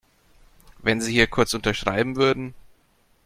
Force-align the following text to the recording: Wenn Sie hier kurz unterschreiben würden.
Wenn 0.79 0.99
Sie 0.99 1.11
hier 1.11 1.27
kurz 1.27 1.53
unterschreiben 1.53 2.15
würden. 2.15 2.55